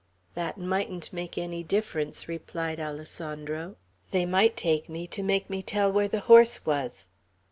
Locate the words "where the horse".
5.93-6.65